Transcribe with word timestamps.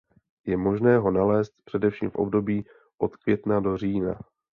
Je 0.45 0.57
možné 0.57 0.97
ho 0.97 1.11
nalézt 1.11 1.53
především 1.65 2.09
v 2.09 2.15
období 2.15 2.65
od 2.97 3.15
května 3.15 3.59
do 3.59 3.77
října. 3.77 4.19